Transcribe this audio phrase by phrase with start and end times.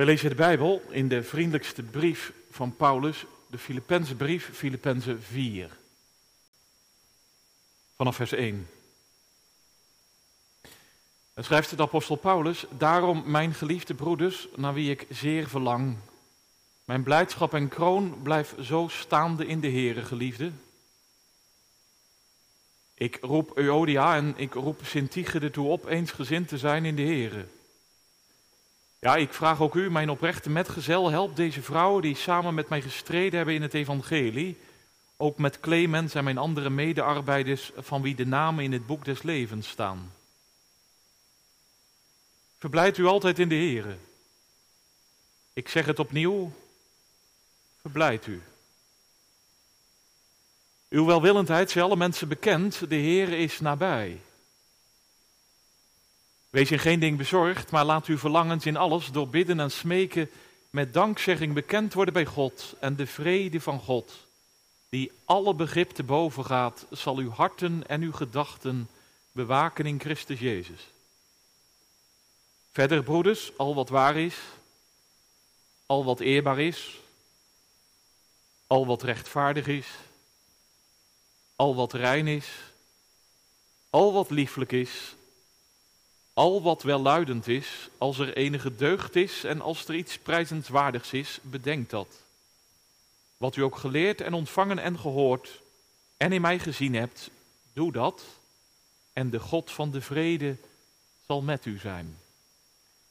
[0.00, 5.70] Wij lezen de Bijbel in de vriendelijkste brief van Paulus, de Filippense brief, Filippense 4.
[7.96, 8.68] Vanaf vers 1.
[11.34, 15.96] Dan schrijft de apostel Paulus, daarom mijn geliefde broeders, naar wie ik zeer verlang.
[16.84, 20.52] Mijn blijdschap en kroon blijf zo staande in de Here, geliefde.
[22.94, 27.46] Ik roep Euodia en ik roep Sintige ertoe op eensgezind te zijn in de Here.
[29.00, 32.82] Ja, ik vraag ook u, mijn oprechte metgezel, help deze vrouwen die samen met mij
[32.82, 34.58] gestreden hebben in het evangelie.
[35.16, 39.22] Ook met Clemens en mijn andere medearbeiders van wie de namen in het boek des
[39.22, 40.12] levens staan.
[42.58, 43.96] Verblijd u altijd in de Here.
[45.52, 46.52] Ik zeg het opnieuw,
[47.80, 48.42] verblijd u.
[50.88, 54.20] Uw welwillendheid is alle mensen bekend, de Heer is nabij.
[56.50, 60.30] Wees in geen ding bezorgd, maar laat uw verlangens in alles door bidden en smeken
[60.70, 64.12] met dankzegging bekend worden bij God en de vrede van God,
[64.88, 68.88] die alle begrip te boven gaat, zal uw harten en uw gedachten
[69.32, 70.88] bewaken in Christus Jezus.
[72.72, 74.36] Verder, broeders, al wat waar is,
[75.86, 77.00] al wat eerbaar is,
[78.66, 79.88] al wat rechtvaardig is,
[81.56, 82.48] al wat rein is,
[83.90, 85.14] al wat lieflijk is,
[86.40, 91.38] al wat welluidend is, als er enige deugd is en als er iets prijzenswaardigs is,
[91.42, 92.24] bedenk dat.
[93.36, 95.60] Wat u ook geleerd en ontvangen en gehoord
[96.16, 97.30] en in mij gezien hebt,
[97.72, 98.24] doe dat
[99.12, 100.56] en de God van de vrede
[101.26, 102.16] zal met u zijn.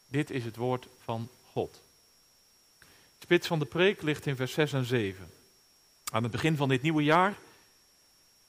[0.08, 1.82] Dit is het woord van God.
[3.20, 5.32] spits van de preek ligt in vers 6 en 7.
[6.12, 7.38] Aan het begin van dit nieuwe jaar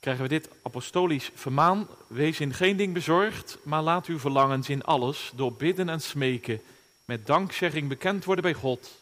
[0.00, 1.88] krijgen we dit apostolisch vermaan.
[2.06, 6.60] Wees in geen ding bezorgd, maar laat uw verlangens in alles door bidden en smeken
[7.04, 9.00] met dankzegging bekend worden bij God.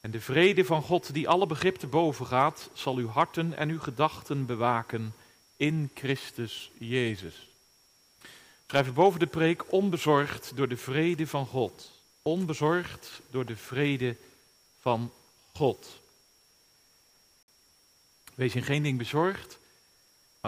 [0.00, 3.68] En de vrede van God, die alle begrip te boven gaat, zal uw harten en
[3.68, 5.14] uw gedachten bewaken
[5.56, 7.48] in Christus Jezus.
[8.66, 11.90] Schrijf boven de preek onbezorgd door de vrede van God.
[12.22, 14.16] Onbezorgd door de vrede
[14.80, 15.12] van
[15.54, 16.00] God.
[18.34, 19.57] Wees in geen ding bezorgd,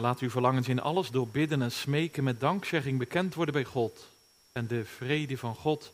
[0.01, 4.09] laat uw verlangens in alles door bidden en smeken met dankzegging bekend worden bij God.
[4.53, 5.93] En de vrede van God,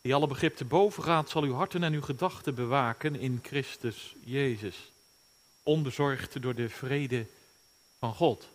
[0.00, 4.14] die alle begrip te boven gaat, zal uw harten en uw gedachten bewaken in Christus
[4.24, 4.92] Jezus.
[5.62, 7.26] Onbezorgd door de vrede
[7.98, 8.48] van God.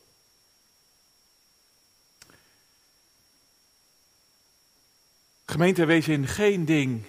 [5.46, 7.06] Gemeente, wees in geen ding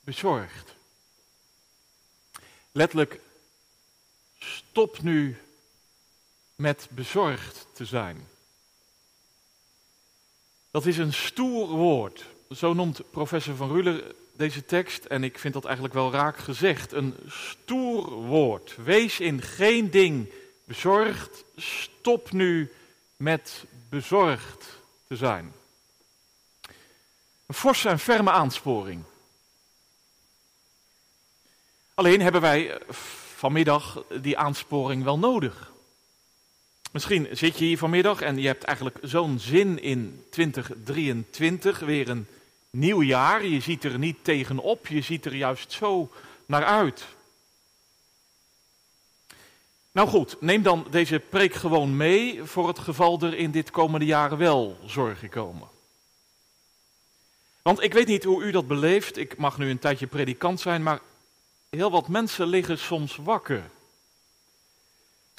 [0.00, 0.74] bezorgd.
[2.72, 3.20] Letterlijk,
[4.38, 5.38] stop nu
[6.56, 8.28] met bezorgd te zijn.
[10.70, 12.24] Dat is een stoer woord.
[12.50, 16.92] Zo noemt professor Van Ruler deze tekst, en ik vind dat eigenlijk wel raak gezegd.
[16.92, 18.76] Een stoer woord.
[18.76, 20.32] Wees in geen ding
[20.64, 21.44] bezorgd.
[21.56, 22.72] Stop nu
[23.16, 24.66] met bezorgd
[25.06, 25.52] te zijn.
[27.46, 29.02] Een forse en ferme aansporing.
[31.94, 32.94] Alleen hebben wij eh,
[33.36, 35.72] vanmiddag die aansporing wel nodig.
[36.94, 42.26] Misschien zit je hier vanmiddag en je hebt eigenlijk zo'n zin in 2023, weer een
[42.70, 43.44] nieuw jaar.
[43.44, 46.10] Je ziet er niet tegenop, je ziet er juist zo
[46.46, 47.04] naar uit.
[49.92, 54.06] Nou goed, neem dan deze preek gewoon mee voor het geval er in dit komende
[54.06, 55.68] jaar wel zorgen komen.
[57.62, 60.82] Want ik weet niet hoe u dat beleeft, ik mag nu een tijdje predikant zijn,
[60.82, 61.00] maar
[61.70, 63.70] heel wat mensen liggen soms wakker.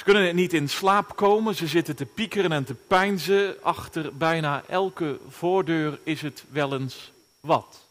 [0.05, 3.55] Kunnen niet in slaap komen, ze zitten te piekeren en te pijnzen.
[3.63, 7.87] Achter bijna elke voordeur is het wel eens wat.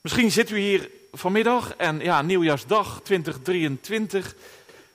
[0.00, 4.34] Misschien zit u hier vanmiddag en ja, nieuwjaarsdag 2023,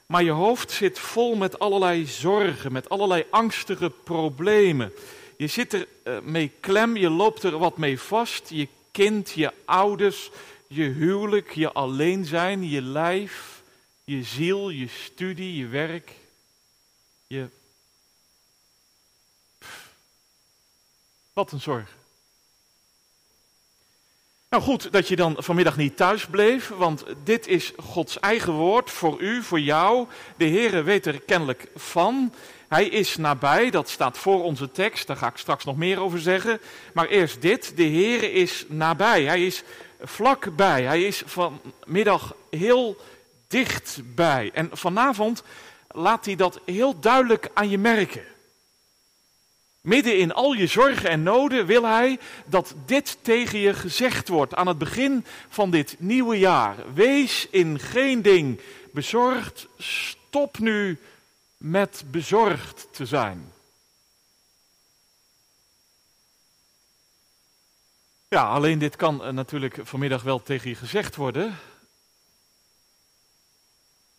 [0.06, 4.94] maar je hoofd zit vol met allerlei zorgen, met allerlei angstige problemen.
[5.38, 9.52] Je zit er uh, mee klem, je loopt er wat mee vast, je kind, je
[9.66, 10.32] ouders,
[10.68, 13.55] je huwelijk, je alleen zijn, je lijf
[14.06, 16.12] je ziel, je studie, je werk,
[17.28, 17.50] je.
[21.34, 21.96] wat een zorg.
[24.50, 28.92] Nou goed dat je dan vanmiddag niet thuis bleef, want dit is Gods eigen woord
[28.92, 30.07] voor u, voor jou.
[30.38, 32.34] De Heere weet er kennelijk van.
[32.68, 36.19] Hij is nabij, dat staat voor onze tekst, daar ga ik straks nog meer over
[36.19, 36.60] zeggen.
[36.94, 39.63] Maar eerst dit, de Heere is nabij, hij is
[40.02, 42.98] vlakbij, hij is vanmiddag heel
[43.47, 44.51] dichtbij.
[44.53, 45.44] En vanavond
[45.88, 48.24] laat hij dat heel duidelijk aan je merken.
[49.81, 54.56] Midden in al je zorgen en noden wil hij dat dit tegen je gezegd wordt
[54.56, 56.94] aan het begin van dit nieuwe jaar.
[56.94, 58.62] Wees in geen ding
[58.92, 59.68] bezorgd.
[59.77, 61.00] Stop nu
[61.57, 63.53] met bezorgd te zijn.
[68.27, 71.57] Ja, alleen dit kan eh, natuurlijk vanmiddag wel tegen je gezegd worden.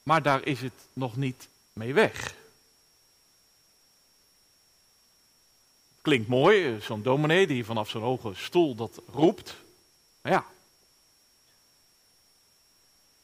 [0.06, 2.34] Maar daar is het nog niet mee weg.
[6.00, 9.56] Klinkt mooi, eh, zo'n dominee die vanaf zijn hoge stoel dat roept.
[10.22, 10.46] Maar ja.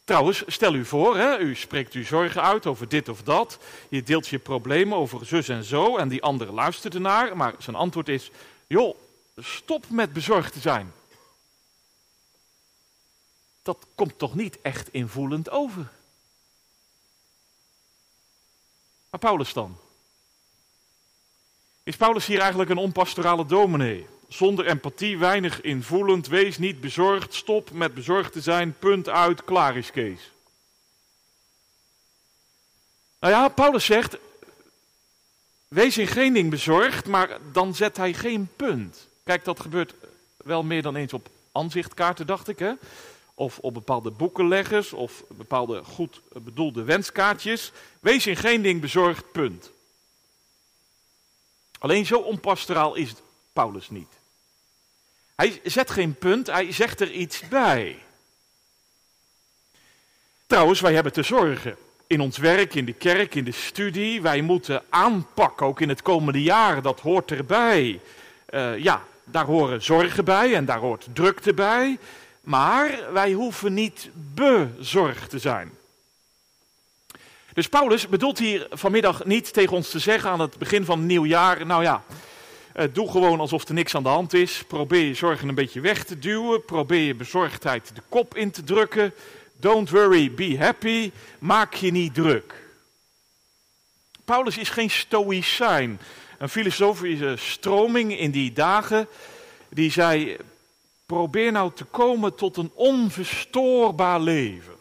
[0.05, 3.59] Trouwens, stel u voor, hè, u spreekt uw zorgen uit over dit of dat.
[3.89, 7.37] Je deelt je problemen over zus en zo en die andere luistert ernaar.
[7.37, 8.31] Maar zijn antwoord is,
[8.67, 8.97] joh,
[9.37, 10.93] stop met bezorgd te zijn.
[13.63, 15.91] Dat komt toch niet echt invoelend over.
[19.13, 19.77] Maar Paulus dan?
[21.83, 24.07] Is Paulus hier eigenlijk een onpastorale dominee?
[24.29, 29.77] Zonder empathie, weinig invoelend, wees niet bezorgd, stop met bezorgd te zijn, punt uit, klaar
[29.77, 30.31] is Kees.
[33.21, 34.17] Nou ja, Paulus zegt,
[35.69, 39.09] wees in geen ding bezorgd, maar dan zet hij geen punt.
[39.25, 39.95] Kijk, dat gebeurt
[40.37, 42.59] wel meer dan eens op aanzichtkaarten, dacht ik.
[42.59, 42.73] Hè?
[43.35, 47.73] Of op bepaalde boekenleggers, of bepaalde goed bedoelde wenskaartjes.
[48.01, 49.71] Wees in geen ding bezorgd, punt.
[51.79, 53.15] Alleen zo onpastoraal is
[53.53, 54.21] Paulus niet.
[55.35, 57.99] Hij zet geen punt, hij zegt er iets bij.
[60.47, 61.77] Trouwens, wij hebben te zorgen.
[62.07, 64.23] In ons werk, in de kerk, in de studie.
[64.23, 66.83] Wij moeten aanpakken, ook in het komende jaar.
[66.83, 68.01] Dat hoort erbij.
[68.51, 71.99] Uh, ja, daar horen zorgen bij en daar hoort drukte bij.
[72.43, 75.71] Maar wij hoeven niet bezorgd te zijn.
[77.53, 81.09] Dus Paulus bedoelt hier vanmiddag niet tegen ons te zeggen aan het begin van het
[81.09, 82.05] nieuw jaar, nou ja,
[82.73, 84.65] eh, doe gewoon alsof er niks aan de hand is.
[84.67, 86.65] Probeer je zorgen een beetje weg te duwen.
[86.65, 89.15] Probeer je bezorgdheid de kop in te drukken.
[89.57, 91.11] Don't worry, be happy.
[91.39, 92.55] Maak je niet druk.
[94.25, 96.01] Paulus is geen stoïcijn.
[96.39, 99.09] Een filosofische stroming in die dagen
[99.69, 100.37] die zei:
[101.13, 104.75] probeer nou te komen tot een onverstoorbaar leven.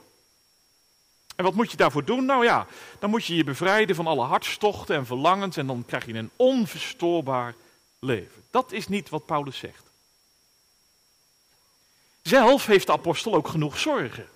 [1.36, 2.26] En wat moet je daarvoor doen?
[2.26, 2.68] Nou ja,
[3.00, 6.30] dan moet je je bevrijden van alle hartstochten en verlangens en dan krijg je een
[6.36, 7.56] onverstoorbaar
[8.00, 8.44] leven.
[8.52, 9.84] Dat is niet wat Paulus zegt.
[12.22, 14.28] Zelf heeft de apostel ook genoeg zorgen.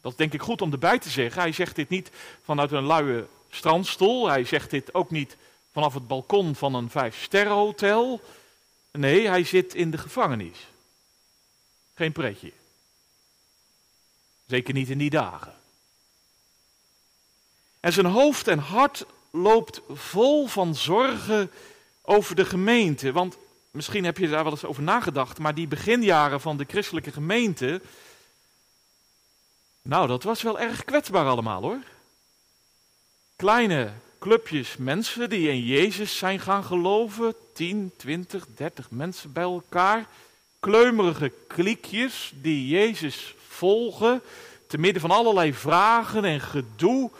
[0.00, 1.40] Dat is denk ik goed om erbij te zeggen.
[1.40, 2.10] Hij zegt dit niet
[2.42, 4.28] vanuit een luie strandstoel.
[4.28, 5.36] Hij zegt dit ook niet
[5.72, 8.20] vanaf het balkon van een vijfsterrenhotel.
[8.92, 10.72] Nee, hij zit in de gevangenis.
[11.94, 12.52] Geen pretje.
[14.46, 15.54] Zeker niet in die dagen.
[17.80, 21.50] En zijn hoofd en hart loopt vol van zorgen
[22.02, 23.12] over de gemeente.
[23.12, 23.36] Want
[23.70, 27.80] misschien heb je daar wel eens over nagedacht, maar die beginjaren van de christelijke gemeente.
[29.82, 31.82] Nou, dat was wel erg kwetsbaar allemaal hoor.
[33.36, 37.34] Kleine clubjes mensen die in Jezus zijn gaan geloven.
[37.52, 40.06] 10, 20, 30 mensen bij elkaar.
[40.64, 44.22] Kleumerige kliekjes die Jezus volgen.
[44.66, 47.10] Te midden van allerlei vragen en gedoe.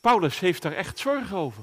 [0.00, 1.62] Paulus heeft daar echt zorgen over.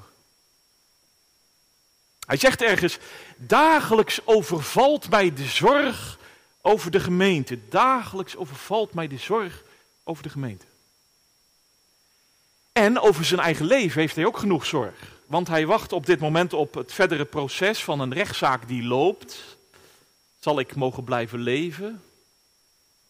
[2.25, 2.97] Hij zegt ergens,
[3.37, 6.17] dagelijks overvalt mij de zorg
[6.61, 7.59] over de gemeente.
[7.69, 9.63] Dagelijks overvalt mij de zorg
[10.03, 10.65] over de gemeente.
[12.71, 15.19] En over zijn eigen leven heeft hij ook genoeg zorg.
[15.27, 19.59] Want hij wacht op dit moment op het verdere proces van een rechtszaak die loopt.
[20.41, 22.03] Zal ik mogen blijven leven?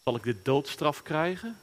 [0.03, 1.59] Zal ik de doodstraf krijgen?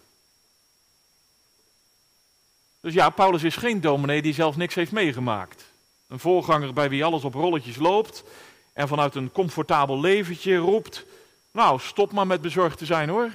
[2.81, 5.65] Dus ja, Paulus is geen dominee die zelf niks heeft meegemaakt.
[6.07, 8.25] Een voorganger bij wie alles op rolletjes loopt
[8.73, 11.05] en vanuit een comfortabel leventje roept:
[11.51, 13.31] Nou, stop maar met bezorgd te zijn hoor.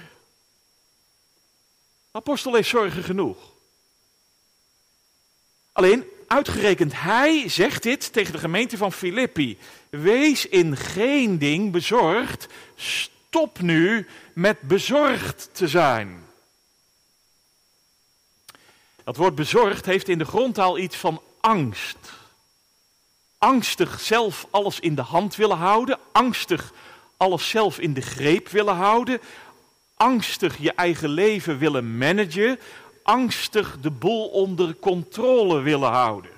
[2.11, 3.37] Apostel heeft zorgen genoeg.
[5.71, 9.57] Alleen, uitgerekend hij zegt dit tegen de gemeente van Filippi.
[9.89, 12.47] Wees in geen ding bezorgd.
[12.75, 16.25] Stop nu met bezorgd te zijn.
[19.03, 21.97] Dat woord bezorgd heeft in de grondtaal iets van angst.
[23.37, 26.73] Angstig zelf alles in de hand willen houden, angstig
[27.17, 29.21] alles zelf in de greep willen houden,
[29.95, 32.59] angstig je eigen leven willen managen,
[33.03, 36.31] angstig de boel onder controle willen houden.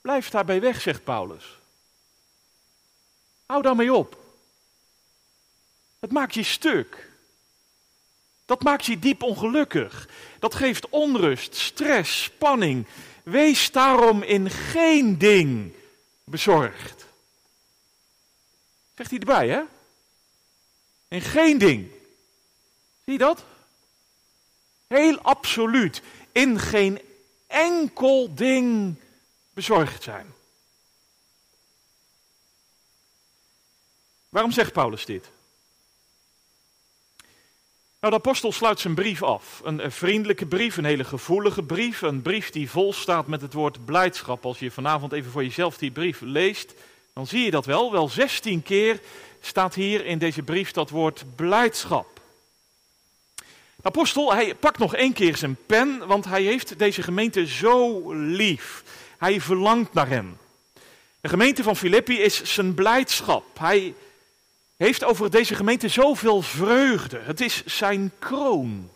[0.00, 1.58] Blijf daarbij weg, zegt Paulus.
[3.46, 4.18] Hou daarmee op.
[5.98, 7.10] Het maakt je stuk.
[8.44, 10.08] Dat maakt je diep ongelukkig.
[10.38, 12.86] Dat geeft onrust, stress, spanning.
[13.22, 15.74] Wees daarom in geen ding
[16.24, 17.06] bezorgd.
[18.94, 19.62] Zegt hij erbij, hè?
[21.08, 21.90] In geen ding.
[23.04, 23.44] Zie je dat?
[24.94, 26.02] Heel absoluut.
[26.32, 27.00] In geen
[27.46, 28.96] enkel ding
[29.54, 30.26] bezorgd zijn.
[34.28, 35.30] Waarom zegt Paulus dit?
[38.00, 39.60] Nou, de apostel sluit zijn brief af.
[39.64, 42.02] Een, een, vriendelijke brief, een hele gevoelige brief.
[42.02, 44.44] Een brief die vol staat met het woord blijdschap.
[44.44, 46.74] Als je vanavond even voor jezelf die brief leest,
[47.12, 47.92] dan zie je dat wel.
[47.92, 49.00] Wel 16 keer
[49.40, 52.13] staat hier in deze brief dat woord blijdschap.
[53.86, 58.82] Apostel, hij pakt nog één keer zijn pen, want hij heeft deze gemeente zo lief.
[59.18, 60.36] Hij verlangt naar hem.
[61.20, 63.58] De gemeente van Filippi is zijn blijdschap.
[63.58, 63.94] Hij
[64.76, 67.18] heeft over deze gemeente zoveel vreugde.
[67.18, 68.90] Het is zijn kroon.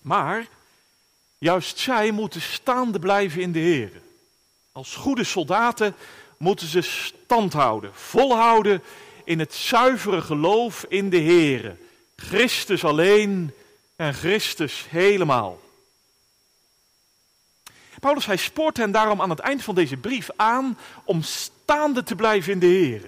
[0.00, 0.46] Maar
[1.38, 3.90] juist zij moeten staande blijven in de Heer.
[4.72, 5.94] Als goede soldaten
[6.36, 8.82] moeten ze stand houden, volhouden
[9.24, 11.76] in het zuivere geloof in de Heer.
[12.16, 13.54] Christus alleen
[13.96, 15.60] en Christus helemaal.
[18.00, 22.14] Paulus hij spoort hen daarom aan het eind van deze brief aan om staande te
[22.14, 23.02] blijven in de Heer.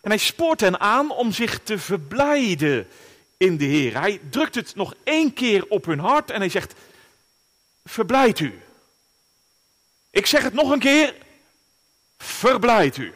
[0.00, 2.88] En hij spoort hen aan om zich te verblijden
[3.36, 4.00] in de Heer.
[4.00, 6.74] Hij drukt het nog één keer op hun hart en hij zegt:
[7.84, 8.60] Verblijd u.
[10.10, 11.14] Ik zeg het nog een keer:
[12.18, 13.14] Verblijd u.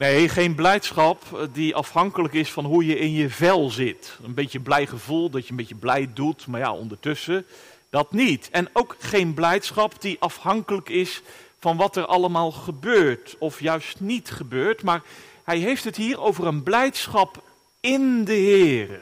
[0.00, 4.18] Nee, geen blijdschap die afhankelijk is van hoe je in je vel zit.
[4.22, 7.46] Een beetje blij gevoel, dat je een beetje blij doet, maar ja, ondertussen
[7.90, 8.48] dat niet.
[8.50, 11.22] En ook geen blijdschap die afhankelijk is
[11.58, 15.02] van wat er allemaal gebeurt of juist niet gebeurt, maar
[15.44, 17.42] hij heeft het hier over een blijdschap
[17.80, 19.00] in de Heer.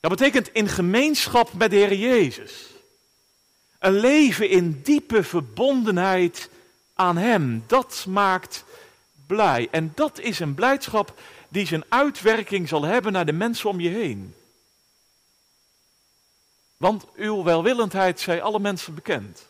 [0.00, 2.66] Dat betekent in gemeenschap met de Heer Jezus.
[3.78, 6.50] Een leven in diepe verbondenheid
[6.94, 8.64] aan Hem, dat maakt
[9.30, 9.68] blij.
[9.70, 13.88] En dat is een blijdschap die zijn uitwerking zal hebben naar de mensen om je
[13.88, 14.34] heen.
[16.76, 19.46] Want uw welwillendheid zij alle mensen bekend.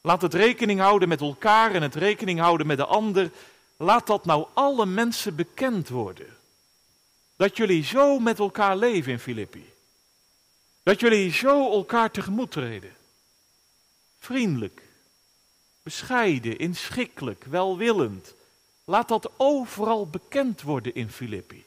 [0.00, 3.30] Laat het rekening houden met elkaar en het rekening houden met de ander.
[3.76, 6.36] Laat dat nou alle mensen bekend worden.
[7.36, 9.72] Dat jullie zo met elkaar leven in Filippi.
[10.82, 12.92] Dat jullie zo elkaar tegemoet treden.
[14.18, 14.82] Vriendelijk,
[15.82, 18.34] bescheiden, inschikkelijk, welwillend.
[18.84, 21.64] Laat dat overal bekend worden in Filippi.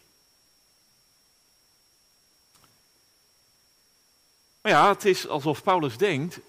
[4.62, 6.40] Maar ja, het is alsof Paulus denkt,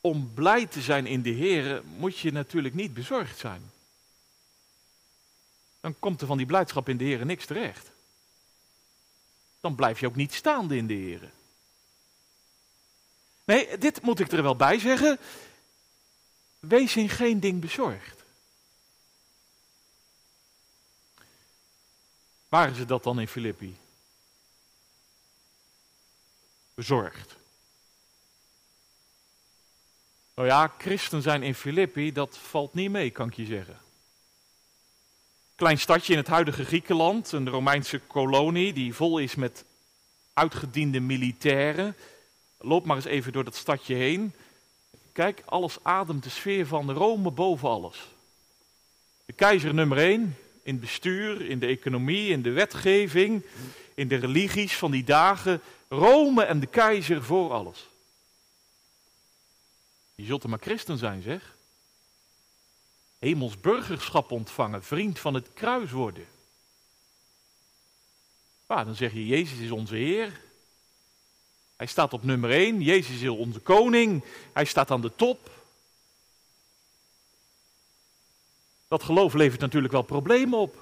[0.00, 3.70] om blij te zijn in de Heer moet je natuurlijk niet bezorgd zijn.
[5.80, 7.90] Dan komt er van die blijdschap in de Heer niks terecht.
[9.60, 11.30] Dan blijf je ook niet staande in de Heer.
[13.44, 15.18] Nee, dit moet ik er wel bij zeggen.
[16.60, 18.24] Wees in geen ding bezorgd.
[22.48, 23.76] Waren ze dat dan in Filippi?
[26.74, 27.36] Bezorgd.
[30.34, 33.78] Nou ja, christen zijn in Filippi, dat valt niet mee, kan ik je zeggen.
[35.54, 39.64] Klein stadje in het huidige Griekenland, een Romeinse kolonie die vol is met
[40.32, 41.96] uitgediende militairen.
[42.58, 44.34] Loop maar eens even door dat stadje heen.
[45.12, 48.08] Kijk, alles ademt de sfeer van Rome boven alles.
[49.24, 53.42] De keizer nummer één in het bestuur, in de economie, in de wetgeving,
[53.94, 55.60] in de religies van die dagen.
[55.88, 57.88] Rome en de keizer voor alles.
[60.14, 61.56] Je zult er maar christen zijn, zeg.
[63.18, 66.26] Hemels burgerschap ontvangen, vriend van het kruis worden.
[68.66, 70.40] Nou, dan zeg je, Jezus is onze Heer.
[71.80, 75.50] Hij staat op nummer 1, Jezus is onze koning, hij staat aan de top.
[78.88, 80.76] Dat geloof levert natuurlijk wel problemen op.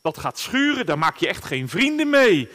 [0.00, 2.48] Dat gaat schuren, daar maak je echt geen vrienden mee.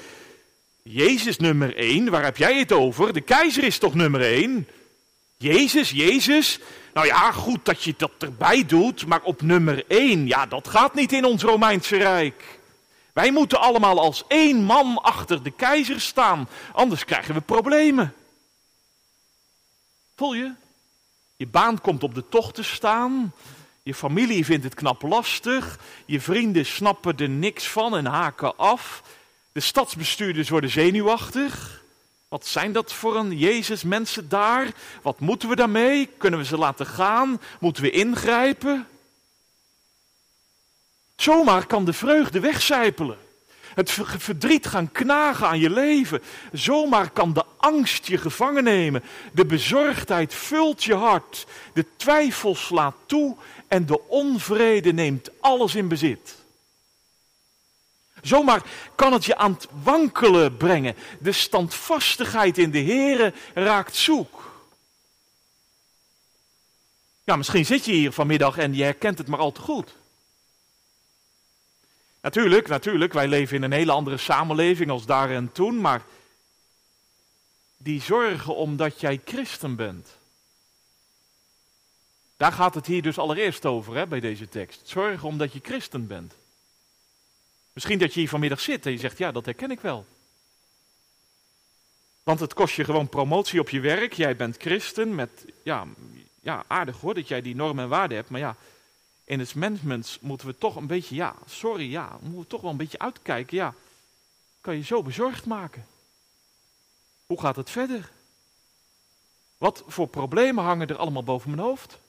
[0.83, 3.13] Jezus nummer 1, waar heb jij het over?
[3.13, 4.67] De keizer is toch nummer 1?
[5.37, 6.59] Jezus, Jezus.
[6.93, 10.93] Nou ja, goed dat je dat erbij doet, maar op nummer één, ja, dat gaat
[10.93, 12.59] niet in ons Romeinse Rijk.
[13.15, 18.13] Wij moeten allemaal als één man achter de keizer staan, anders krijgen we problemen.
[20.15, 20.51] Voel je?
[21.35, 23.33] Je baan komt op de tocht te staan.
[23.83, 25.79] Je familie vindt het knap lastig.
[26.05, 29.03] Je vrienden snappen er niks van en haken af.
[29.51, 31.83] De stadsbestuurders worden zenuwachtig.
[32.27, 34.73] Wat zijn dat voor een Jezus mensen daar?
[35.01, 36.09] Wat moeten we daarmee?
[36.17, 37.41] Kunnen we ze laten gaan?
[37.59, 38.87] Moeten we ingrijpen?
[41.15, 43.17] Zomaar kan de vreugde wegcijpelen.
[43.75, 46.21] Het verdriet gaan knagen aan je leven.
[46.51, 49.03] Zomaar kan de angst je gevangen nemen.
[49.33, 51.45] De bezorgdheid vult je hart.
[51.73, 53.35] De twijfel slaat toe
[53.67, 56.35] en de onvrede neemt alles in bezit.
[58.21, 58.61] Zomaar
[58.95, 60.95] kan het je aan het wankelen brengen.
[61.19, 64.53] De standvastigheid in de Here raakt zoek.
[67.23, 69.95] Ja, misschien zit je hier vanmiddag en je herkent het maar al te goed.
[72.25, 76.01] Natuurlijk, natuurlijk, wij leven in een hele andere samenleving als daar en toen, maar
[77.77, 80.17] die zorgen omdat jij christen bent.
[82.37, 84.81] Daar gaat het hier dus allereerst over hè, bij deze tekst.
[84.83, 86.35] Zorgen omdat je christen bent.
[87.73, 90.05] Misschien dat je hier vanmiddag zit en je zegt, ja, dat herken ik wel.
[92.23, 94.13] Want het kost je gewoon promotie op je werk.
[94.13, 95.87] Jij bent christen met, ja,
[96.41, 98.29] ja aardig hoor dat jij die normen en waarden hebt.
[98.29, 98.55] Maar ja,
[99.25, 102.71] in het management moeten we toch een beetje, ja, sorry, ja, moeten we toch wel
[102.71, 103.57] een beetje uitkijken.
[103.57, 103.73] Ja,
[104.61, 105.85] kan je zo bezorgd maken.
[107.25, 108.09] Hoe gaat het verder?
[109.57, 111.99] Wat voor problemen hangen er allemaal boven mijn hoofd?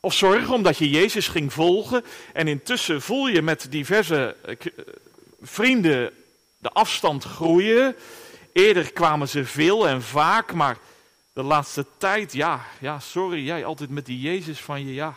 [0.00, 4.84] Of zorgen omdat je Jezus ging volgen en intussen voel je met diverse eh, eh,
[5.40, 6.12] vrienden
[6.58, 7.96] de afstand groeien.
[8.52, 10.78] Eerder kwamen ze veel en vaak, maar
[11.34, 15.14] de laatste tijd, ja, ja, sorry, jij altijd met die Jezus van je, ja.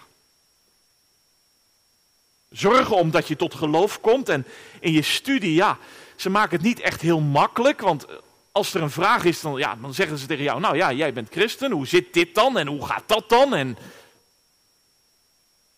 [2.49, 4.45] Zorgen omdat je tot geloof komt en
[4.79, 5.77] in je studie, ja,
[6.15, 8.15] ze maken het niet echt heel makkelijk, want eh,
[8.51, 11.13] als er een vraag is, dan, ja, dan zeggen ze tegen jou, nou ja, jij
[11.13, 13.55] bent christen, hoe zit dit dan en hoe gaat dat dan?
[13.55, 13.77] En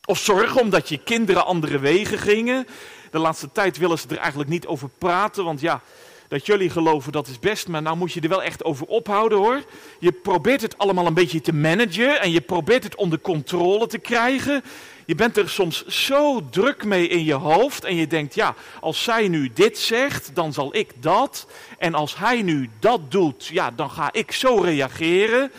[0.06, 2.68] of zorgen omdat je kinderen andere wegen gingen.
[3.12, 5.82] De laatste tijd willen ze er eigenlijk niet over praten, want ja,
[6.30, 9.38] dat jullie geloven dat is best, maar nou moet je er wel echt over ophouden
[9.38, 9.64] hoor.
[10.00, 13.98] Je probeert het allemaal een beetje te managen en je probeert het onder controle te
[13.98, 14.64] krijgen.
[15.06, 19.04] Je bent er soms zo druk mee in je hoofd en je denkt, ja, als
[19.04, 21.48] zij nu dit zegt, dan zal ik dat.
[21.78, 25.52] En als hij nu dat doet, ja, dan ga ik zo reageren.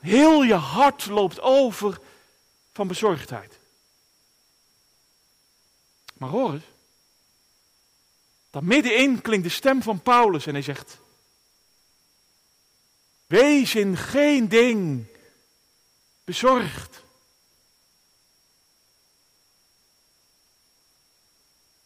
[0.00, 1.98] Heel je hart loopt over
[2.72, 3.58] van bezorgdheid.
[6.18, 6.69] Maar hoor eens,
[8.50, 10.98] dan middenin klinkt de stem van Paulus en hij zegt,
[13.26, 15.06] wees in geen ding
[16.24, 17.02] bezorgd.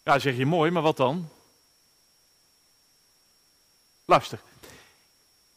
[0.03, 1.29] Ja, zeg je mooi, maar wat dan?
[4.05, 4.41] Luister.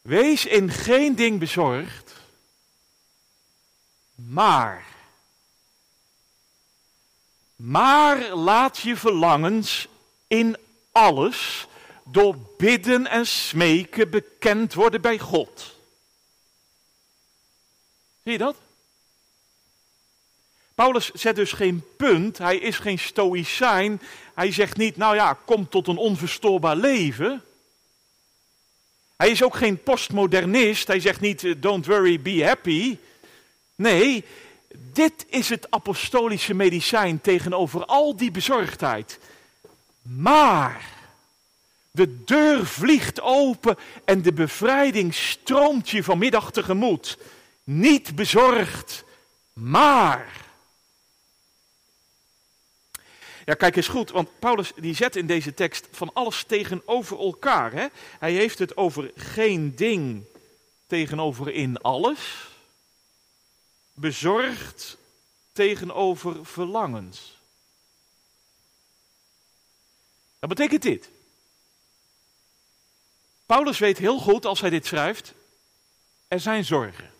[0.01, 2.13] Wees in geen ding bezorgd,
[4.15, 4.85] maar.
[7.55, 9.87] Maar laat je verlangens
[10.27, 10.57] in
[10.97, 11.67] alles
[12.03, 15.75] door bidden en smeken bekend worden bij God.
[18.23, 18.55] Zie je dat?
[20.75, 24.01] Paulus zet dus geen punt, hij is geen stoïcijn.
[24.33, 27.43] Hij zegt niet, nou ja, kom tot een onverstoorbaar leven.
[29.17, 32.97] Hij is ook geen postmodernist, hij zegt niet, don't worry, be happy.
[33.75, 34.25] Nee,
[34.93, 39.19] dit is het apostolische medicijn tegenover al die bezorgdheid.
[40.09, 40.95] Maar
[41.91, 47.17] de deur vliegt open en de bevrijding stroomt je vanmiddag tegemoet.
[47.63, 49.03] Niet bezorgd,
[49.53, 50.45] maar.
[53.45, 57.71] Ja, kijk eens goed, want Paulus die zet in deze tekst van alles tegenover elkaar.
[57.71, 57.87] Hè?
[58.19, 60.23] Hij heeft het over geen ding
[60.87, 62.47] tegenover in alles
[63.93, 64.97] bezorgd
[65.51, 67.36] tegenover verlangens.
[70.39, 71.09] Dat betekent dit.
[73.45, 75.33] Paulus weet heel goed als hij dit schrijft,
[76.27, 77.11] er zijn zorgen.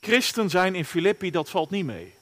[0.00, 2.14] Christen zijn in Filippi, dat valt niet mee.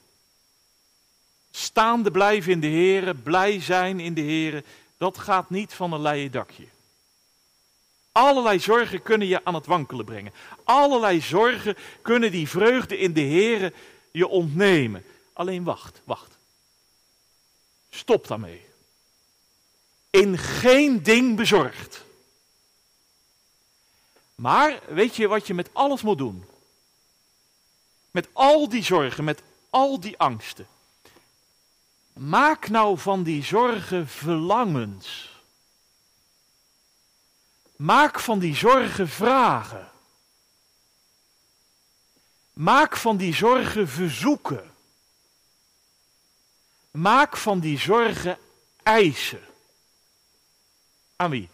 [1.51, 4.63] Staande blijven in de Here, blij zijn in de Here,
[4.97, 6.67] dat gaat niet van een leien dakje.
[8.11, 10.33] Allerlei zorgen kunnen je aan het wankelen brengen.
[10.63, 13.73] Allerlei zorgen kunnen die vreugde in de Here
[14.11, 15.05] je ontnemen.
[15.33, 16.37] Alleen wacht, wacht.
[17.89, 18.65] Stop daarmee.
[20.13, 22.03] In geen ding bezorgd.
[24.35, 26.45] Maar weet je wat je met alles moet doen?
[28.11, 30.67] Met al die zorgen, met al die angsten.
[32.13, 35.29] Maak nou van die zorgen verlangens.
[37.75, 39.91] Maak van die zorgen vragen.
[42.53, 44.71] Maak van die zorgen verzoeken.
[46.91, 48.37] Maak van die zorgen
[48.83, 49.51] eisen.
[51.15, 51.49] Aan wie?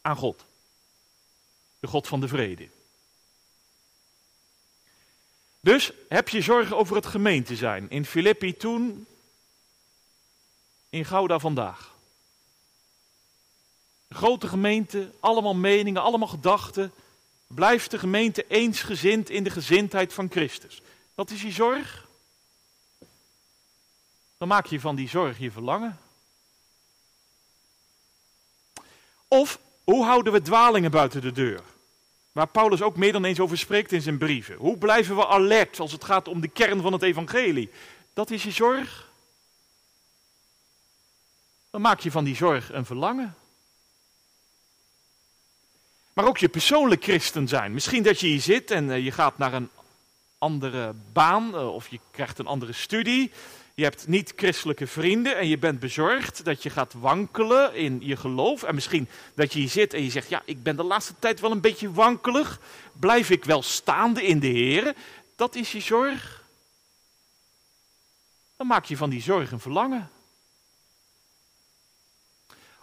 [0.00, 0.44] Aan God.
[1.80, 2.68] De God van de vrede.
[5.60, 7.90] Dus heb je zorgen over het gemeente zijn.
[7.90, 9.06] In Filippi toen
[10.88, 11.94] in Gouda vandaag.
[14.08, 16.92] Grote gemeente, allemaal meningen, allemaal gedachten.
[17.46, 20.82] Blijft de gemeente eensgezind in de gezindheid van Christus?
[21.14, 22.08] Dat is je zorg?
[24.38, 25.98] Dan maak je van die zorg je verlangen.
[29.28, 31.60] Of hoe houden we dwalingen buiten de deur?
[32.32, 34.56] Waar Paulus ook meer dan eens over spreekt in zijn brieven.
[34.56, 37.70] Hoe blijven we alert als het gaat om de kern van het evangelie?
[38.12, 39.10] Dat is je zorg.
[41.70, 43.36] Dan maak je van die zorg een verlangen.
[46.12, 47.72] Maar ook je persoonlijk christen zijn.
[47.72, 49.70] Misschien dat je hier zit en eh, je gaat naar een
[50.38, 53.32] andere baan eh, of je krijgt een andere studie.
[53.76, 58.16] Je hebt niet christelijke vrienden en je bent bezorgd dat je gaat wankelen in je
[58.16, 58.62] geloof.
[58.62, 61.40] En misschien dat je hier zit en je zegt, ja, ik ben de laatste tijd
[61.40, 62.60] wel een beetje wankelig.
[62.92, 64.94] Blijf ik wel staande in de Heer?
[65.34, 66.42] Dat is je zorg.
[68.56, 70.10] Dan maak je van die zorg een verlangen.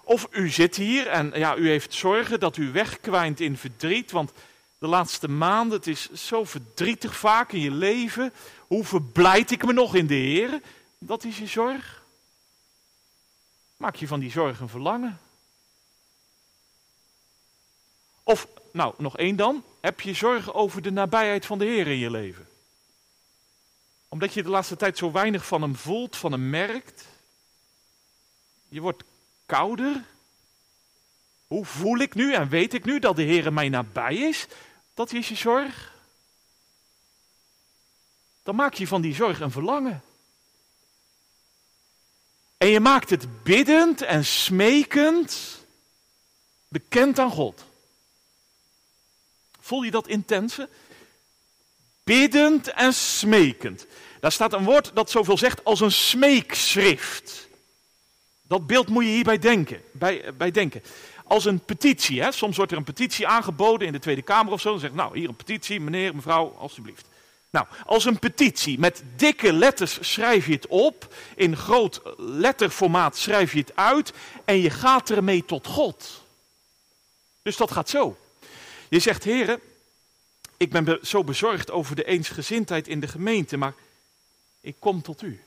[0.03, 4.31] Of u zit hier en ja, u heeft zorgen dat u wegkwijnt in verdriet, want
[4.77, 8.33] de laatste maanden, het is zo verdrietig vaak in je leven.
[8.67, 10.61] Hoe verblijd ik me nog in de Heer?
[11.05, 12.03] Dat is je zorg.
[13.77, 15.19] Maak je van die zorg een verlangen.
[18.23, 19.63] Of, nou, nog één dan.
[19.81, 22.47] Heb je zorgen over de nabijheid van de Heer in je leven?
[24.07, 27.05] Omdat je de laatste tijd zo weinig van hem voelt, van hem merkt.
[28.67, 29.03] Je wordt
[29.45, 30.03] kouder.
[31.47, 34.47] Hoe voel ik nu en weet ik nu dat de Heer mij nabij is?
[34.93, 35.93] Dat is je zorg.
[38.43, 40.03] Dan maak je van die zorg een verlangen.
[42.63, 45.59] En je maakt het biddend en smekend
[46.67, 47.65] bekend aan God.
[49.59, 50.69] Voel je dat intense?
[52.03, 53.85] Biddend en smekend.
[54.19, 57.47] Daar staat een woord dat zoveel zegt als een smeekschrift.
[58.41, 59.81] Dat beeld moet je hierbij denken.
[59.91, 60.83] Bij, bij denken.
[61.23, 62.21] Als een petitie.
[62.21, 62.31] Hè?
[62.31, 64.69] Soms wordt er een petitie aangeboden in de Tweede Kamer of zo.
[64.69, 67.07] Dan zegt nou, hier een petitie, meneer, mevrouw, alstublieft.
[67.53, 73.53] Nou, als een petitie met dikke letters schrijf je het op, in groot letterformaat schrijf
[73.53, 74.13] je het uit
[74.45, 76.23] en je gaat ermee tot God.
[77.41, 78.17] Dus dat gaat zo.
[78.89, 79.59] Je zegt, heren,
[80.57, 83.73] ik ben zo bezorgd over de eensgezindheid in de gemeente, maar
[84.61, 85.41] ik kom tot u.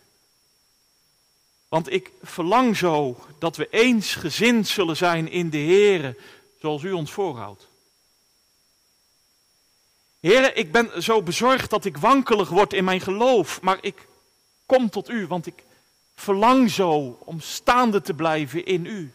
[1.68, 6.16] Want ik verlang zo dat we eensgezind zullen zijn in de Here,
[6.60, 7.68] zoals u ons voorhoudt.
[10.26, 14.06] Heren, ik ben zo bezorgd dat ik wankelig word in mijn geloof, maar ik
[14.66, 15.62] kom tot u, want ik
[16.14, 19.12] verlang zo om staande te blijven in u.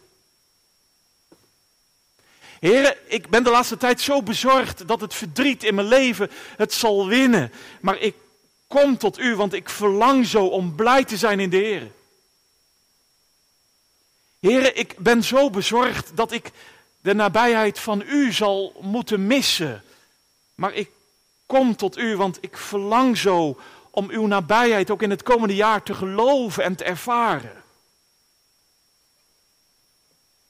[2.59, 6.73] Heren, ik ben de laatste tijd zo bezorgd dat het verdriet in mijn leven het
[6.73, 8.15] zal winnen, maar ik
[8.67, 11.91] kom tot u, want ik verlang zo om blij te zijn in de Heer.
[14.39, 16.51] Heren, ik ben zo bezorgd dat ik
[17.01, 19.83] de nabijheid van u zal moeten missen.
[20.55, 20.89] Maar ik
[21.51, 23.59] kom tot u, want ik verlang zo
[23.89, 27.63] om uw nabijheid ook in het komende jaar te geloven en te ervaren.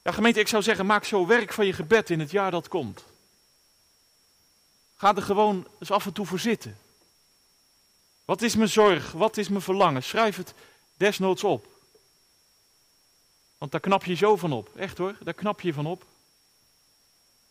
[0.02, 2.68] Ja, gemeente, ik zou zeggen, maak zo werk van je gebed in het jaar dat
[2.68, 3.04] komt.
[4.94, 6.78] Ga er gewoon eens af en toe voor zitten.
[8.24, 9.12] Wat is mijn zorg?
[9.12, 10.02] Wat is mijn verlangen?
[10.02, 10.54] Schrijf het
[10.96, 11.66] desnoods op.
[13.58, 14.76] Want daar knap je zo van op.
[14.76, 16.04] Echt hoor, daar knap je van op.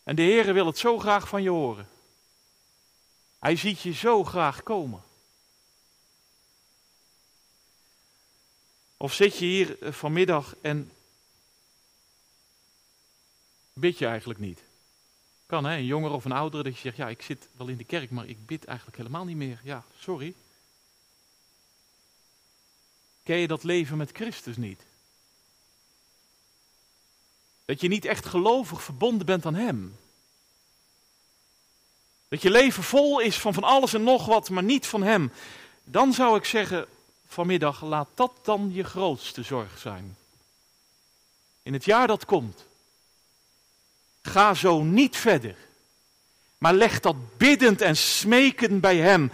[0.02, 1.88] En de Heere wil het zo graag van je horen.
[3.42, 5.02] Hij ziet je zo graag komen.
[8.96, 10.92] Of zit je hier eh, vanmiddag en
[13.72, 14.62] bid je eigenlijk niet?
[15.46, 17.76] Kan hè, een jonger of een oudere dat je zegt, ja ik zit wel in
[17.76, 19.60] de kerk, maar ik bid eigenlijk helemaal niet meer.
[19.64, 20.34] Ja, sorry.
[23.22, 24.82] Ken je dat leven met Christus niet?
[27.64, 29.96] Dat je niet echt gelovig verbonden bent aan Hem.
[32.32, 35.32] Dat je leven vol is van van alles en nog wat, maar niet van Hem.
[35.84, 36.86] Dan zou ik zeggen
[37.28, 40.16] vanmiddag, laat dat dan je grootste zorg zijn.
[41.62, 42.64] In het jaar dat komt.
[44.22, 45.56] Ga zo niet verder.
[46.58, 49.32] Maar leg dat biddend en smekend bij Hem.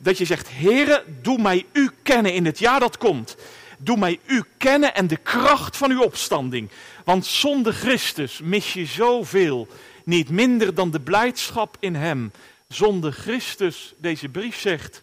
[0.00, 3.36] Dat je zegt, Heere, doe mij U kennen in het jaar dat komt.
[3.78, 6.70] Doe mij U kennen en de kracht van uw opstanding.
[7.04, 9.68] Want zonder Christus mis je zoveel.
[10.04, 12.32] Niet minder dan de blijdschap in Hem.
[12.68, 15.02] Zonder Christus, deze brief zegt.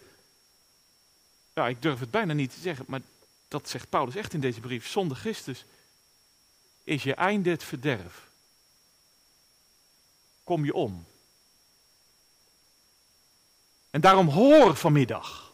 [1.54, 3.02] Ja, ik durf het bijna niet te zeggen, maar
[3.48, 4.88] dat zegt Paulus echt in deze brief.
[4.88, 5.66] Zonder Christus
[6.84, 8.30] is je einde het verderf.
[10.44, 11.06] Kom je om.
[13.90, 15.52] En daarom hoor vanmiddag.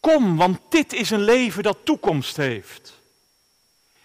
[0.00, 2.92] Kom, want dit is een leven dat toekomst heeft.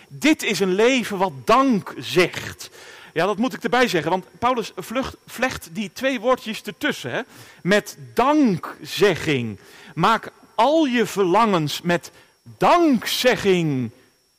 [0.08, 2.70] Dit is een leven wat dank zegt.
[3.14, 7.12] Ja, dat moet ik erbij zeggen, want Paulus vlucht, vlecht die twee woordjes ertussen.
[7.12, 7.22] Hè?
[7.62, 9.60] Met dankzegging.
[9.96, 12.12] Maak al je verlangens met
[12.58, 13.92] dankzegging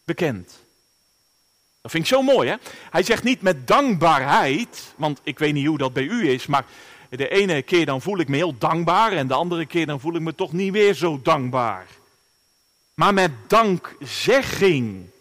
[0.05, 0.63] bekend.
[1.83, 2.57] Dat vind ik zo mooi, hè?
[2.91, 6.65] Hij zegt niet met dankbaarheid, want ik weet niet hoe dat bij u is, maar
[7.11, 10.15] de ene keer dan voel ik me heel dankbaar en de andere keer dan voel
[10.15, 11.87] ik me toch niet weer zo dankbaar.
[12.95, 15.13] Maar met dankzegging.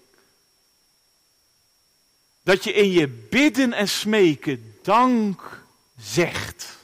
[2.44, 5.64] Dat je in je bidden en smeken dank
[5.98, 6.78] zegt.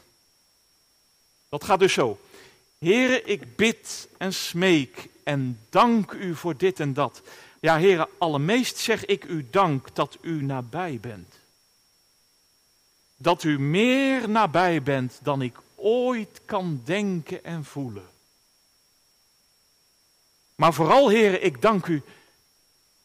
[1.49, 2.19] Dat gaat dus zo.
[2.77, 7.21] Heren, ik bid en smeek en dank u voor dit en dat.
[7.59, 11.35] Ja, heren, allermeest zeg ik u dank dat u nabij bent.
[13.17, 18.07] Dat u meer nabij bent dan ik ooit kan denken en voelen.
[20.55, 22.01] Maar vooral, heren, ik dank u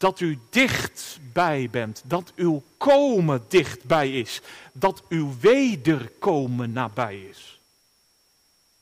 [0.05, 4.40] dat u dichtbij bent, dat uw komen dichtbij is,
[4.73, 7.61] dat uw wederkomen nabij is.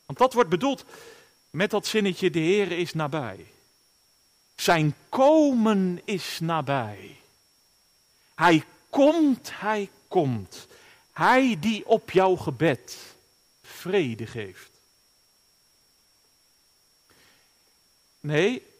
[0.05, 0.85] Want dat wordt bedoeld
[1.49, 3.45] met dat zinnetje, de Heer is nabij.
[4.55, 7.17] Zijn komen is nabij.
[8.35, 10.67] Hij komt, hij komt.
[11.11, 12.97] Hij die op jouw gebed
[13.61, 14.69] vrede geeft.
[18.19, 18.72] Nee,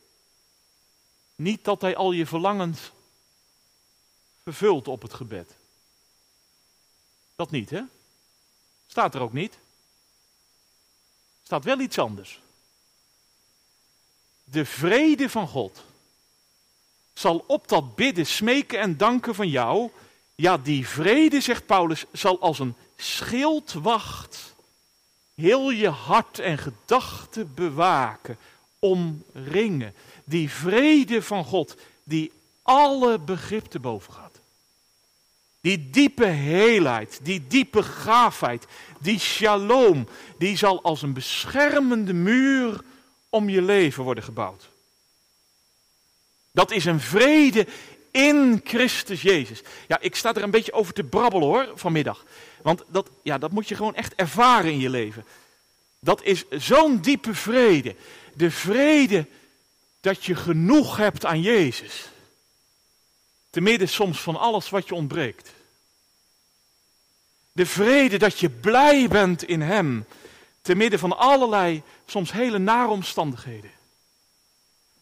[1.36, 2.92] niet dat hij al je verlangens
[4.44, 5.56] vervult op het gebed.
[7.36, 7.82] Dat niet, hè?
[8.88, 9.58] Staat er ook niet.
[11.44, 12.42] Staat wel iets anders.
[14.44, 15.84] De vrede van God
[17.14, 19.92] zal op dat bidden, smeken en danken van jou.
[20.36, 24.54] Ja, die vrede, zegt Paulus, zal als een schildwacht
[25.34, 28.38] heel je hart en gedachten bewaken,
[28.80, 29.96] omringen.
[30.24, 32.32] Die vrede van God, die
[32.62, 34.40] alle begrip te boven gaat.
[35.62, 38.66] Die diepe heelheid, die diepe gaafheid,
[39.00, 40.08] die shalom,
[40.38, 42.82] die zal als een beschermende muur
[43.30, 44.70] om je leven worden gebouwd.
[46.52, 47.68] Dat is een vrede
[48.12, 49.62] in Christus Jezus.
[49.88, 52.26] Ja, ik sta er een beetje over te brabbelen hoor, vanmiddag.
[52.62, 55.26] Want dat, ja, dat moet je gewoon echt ervaren in je leven.
[56.00, 57.96] Dat is zo'n diepe vrede.
[58.34, 59.26] De vrede
[60.04, 62.10] dat je genoeg hebt aan Jezus.
[63.50, 65.52] Te midden soms van alles wat je ontbreekt.
[67.52, 70.06] De vrede dat je blij bent in Hem.
[70.62, 73.72] Te midden van allerlei, soms hele nare omstandigheden.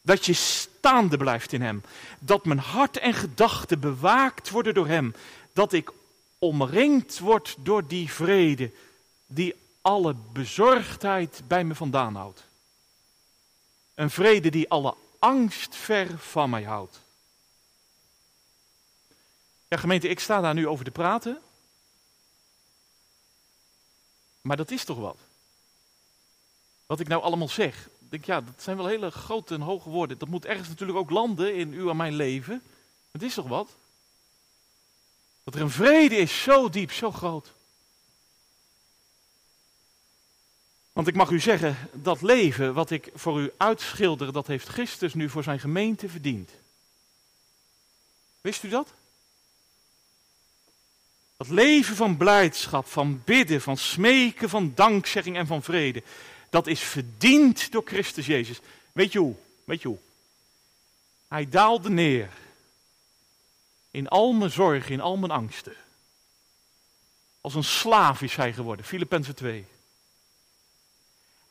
[0.02, 1.84] Dat je staande blijft in Hem.
[2.20, 5.16] Dat mijn hart en gedachten bewaakt worden door Hem.
[5.54, 5.92] Dat ik
[6.40, 8.72] omringd word door die vrede
[9.28, 12.50] die alle bezorgdheid bij me vandaan houdt.
[14.02, 17.02] Een vrede die alle angst ver van mij houdt.
[19.68, 21.42] Ja, gemeente, ik sta daar nu over te praten.
[24.42, 25.18] Maar dat is toch wat?
[26.86, 27.86] Wat ik nou allemaal zeg.
[27.86, 30.18] Ik denk, ja, dat zijn wel hele grote en hoge woorden.
[30.18, 32.64] Dat moet ergens natuurlijk ook landen in uw en mijn leven.
[33.12, 33.70] Het is toch wat?
[35.44, 37.54] Dat er een vrede is zo diep, zo groot.
[40.94, 45.14] Want ik mag u zeggen, dat leven wat ik voor u uitschilder, dat heeft Christus
[45.14, 46.52] nu voor zijn gemeente verdiend.
[48.42, 48.94] Wist u dat?
[51.38, 56.04] Dat leven van blijdschap, van bidden, van smeken, van dankzegging en van vrede,
[56.50, 58.60] dat is verdiend door Christus Jezus.
[58.92, 59.36] Weet je hoe?
[59.64, 59.98] Weet je hoe?
[61.28, 62.30] Hij daalde neer
[63.92, 65.76] in al mijn zorgen, in al mijn angsten.
[67.42, 69.66] Als een slaaf is hij geworden, Filippenzen 2.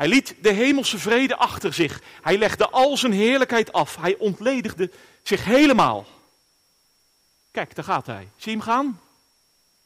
[0.00, 2.02] Hij liet de hemelse vrede achter zich.
[2.22, 3.96] Hij legde al zijn heerlijkheid af.
[3.96, 4.90] Hij ontledigde
[5.22, 6.06] zich helemaal.
[7.50, 8.28] Kijk, daar gaat hij.
[8.36, 9.00] Zie hem gaan?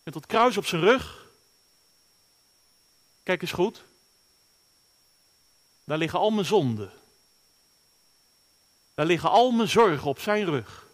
[0.03, 1.27] Met dat kruis op zijn rug.
[3.23, 3.85] Kijk eens goed.
[5.85, 6.93] Daar liggen al mijn zonden.
[8.95, 10.87] Daar liggen al mijn zorgen op zijn rug.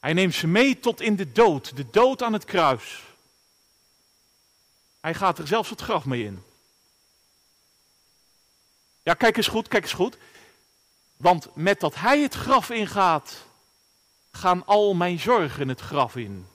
[0.00, 3.02] Hij neemt ze mee tot in de dood, de dood aan het kruis.
[5.00, 6.42] Hij gaat er zelfs het graf mee in.
[9.02, 10.16] Ja, kijk eens goed, kijk eens goed.
[11.16, 13.44] Want met dat hij het graf ingaat,
[14.32, 16.46] gaan al mijn zorgen het graf in.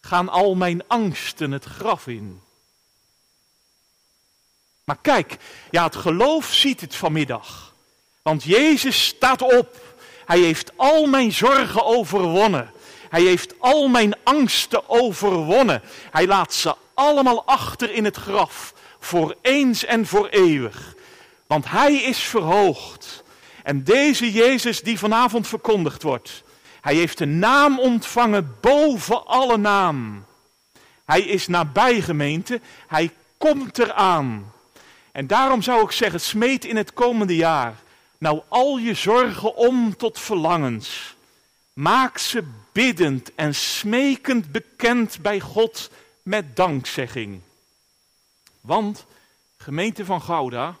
[0.00, 2.42] Gaan al mijn angsten het graf in.
[4.84, 5.36] Maar kijk,
[5.70, 7.74] ja, het geloof ziet het vanmiddag.
[8.22, 9.96] Want Jezus staat op.
[10.24, 12.72] Hij heeft al mijn zorgen overwonnen.
[13.08, 15.82] Hij heeft al mijn angsten overwonnen.
[16.10, 18.74] Hij laat ze allemaal achter in het graf
[19.08, 20.94] voor eens en voor eeuwig.
[21.46, 23.24] Want hij is verhoogd
[23.62, 26.42] En deze Jezus die vanavond verkondigd wordt,
[26.80, 30.24] hij heeft een naam ontvangen boven alle naam.
[31.04, 34.52] Hij is nabij gemeente, hij komt eraan.
[35.12, 37.74] En daarom zou ik zeggen, smeet in het komende jaar
[38.18, 41.16] nou al je zorgen om tot verlangens.
[41.72, 45.90] Maak ze biddend en smekend bekend bij God
[46.22, 47.40] met dankzegging.
[48.68, 49.04] Want,
[49.56, 50.76] gemeente van Gouda,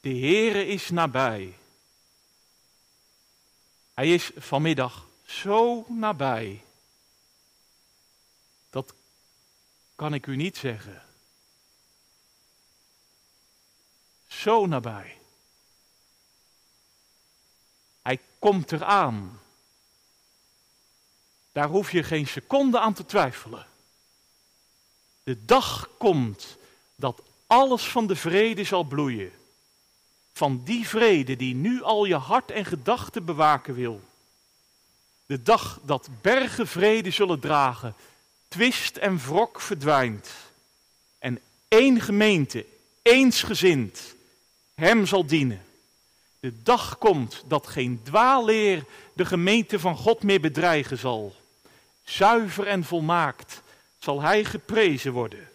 [0.00, 1.58] de Heere is nabij.
[3.94, 6.64] Hij is vanmiddag zo nabij.
[8.70, 8.94] Dat
[9.94, 11.02] kan ik u niet zeggen.
[14.26, 15.18] Zo nabij.
[18.02, 19.40] Hij komt eraan.
[21.52, 23.66] Daar hoef je geen seconde aan te twijfelen.
[25.26, 26.56] De dag komt
[26.96, 29.32] dat alles van de vrede zal bloeien.
[30.32, 34.00] Van die vrede die nu al je hart en gedachten bewaken wil.
[35.26, 37.94] De dag dat bergen vrede zullen dragen,
[38.48, 40.30] twist en wrok verdwijnt.
[41.18, 42.66] En één gemeente,
[43.02, 44.14] eensgezind,
[44.74, 45.64] hem zal dienen.
[46.40, 51.34] De dag komt dat geen dwaalleer de gemeente van God meer bedreigen zal.
[52.04, 53.64] Zuiver en volmaakt
[54.06, 55.48] zal hij geprezen worden.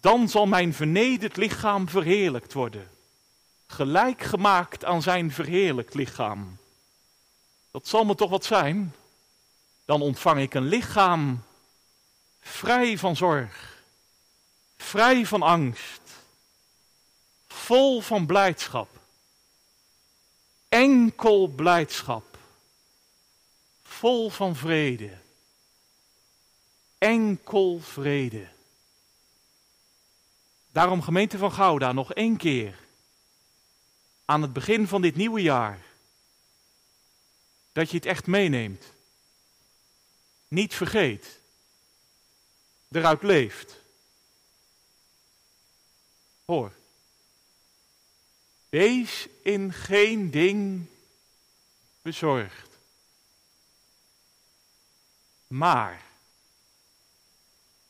[0.00, 2.90] Dan zal mijn vernederd lichaam verheerlijkt worden.
[3.66, 6.58] Gelijk gemaakt aan zijn verheerlijkt lichaam.
[7.70, 8.94] Dat zal me toch wat zijn?
[9.84, 11.42] Dan ontvang ik een lichaam
[12.40, 13.82] vrij van zorg,
[14.76, 16.02] vrij van angst,
[17.46, 18.88] vol van blijdschap.
[20.68, 22.38] Enkel blijdschap,
[23.82, 25.21] vol van vrede
[27.02, 28.48] enkel vrede.
[30.72, 32.78] Daarom gemeente van Gouda nog één keer
[34.24, 35.80] aan het begin van dit nieuwe jaar.
[37.72, 38.84] Dat je het echt meeneemt.
[40.48, 41.40] Niet vergeet.
[42.90, 43.76] Eruit leeft.
[46.44, 46.72] Hoor.
[48.68, 50.86] Wees in geen ding
[52.02, 52.70] bezorgd.
[55.46, 56.11] Maar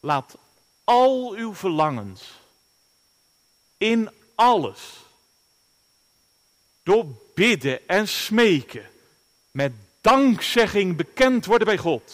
[0.05, 0.37] Laat
[0.85, 2.23] al uw verlangens
[3.77, 4.81] in alles
[6.83, 8.91] door bidden en smeken
[9.51, 12.13] met dankzegging bekend worden bij God.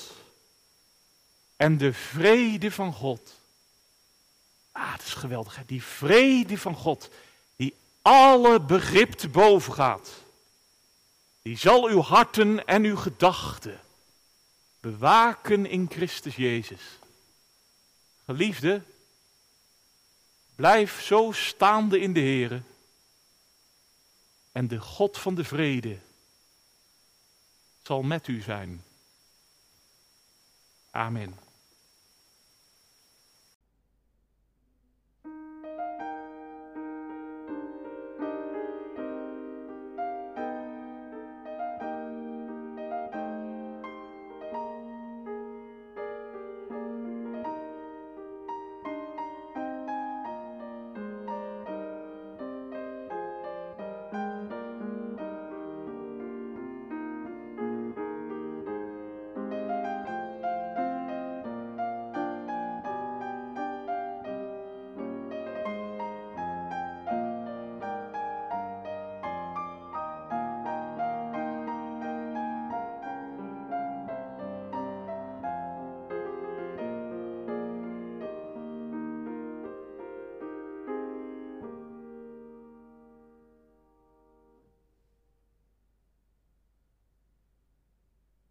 [1.57, 3.35] En de vrede van God.
[4.73, 5.57] Ah, dat is geweldig.
[5.57, 5.63] Hè?
[5.67, 7.11] Die vrede van God,
[7.57, 10.11] die alle begrip te boven gaat.
[11.43, 13.81] Die zal uw harten en uw gedachten
[14.81, 16.81] bewaken in Christus Jezus.
[18.29, 18.83] Geliefde,
[20.55, 22.63] blijf zo staande in de Heer.
[24.53, 25.99] En de God van de vrede
[27.83, 28.85] zal met u zijn.
[30.91, 31.39] Amen.